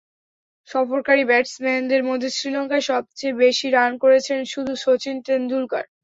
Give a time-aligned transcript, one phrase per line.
[0.69, 5.85] সফরকারী ব্যাটসম্যানদের মধ্যে শ্রীলঙ্কায় সবচেয়ে বেশি রান করেছেন শুধু শচীন টেন্ডুলকার।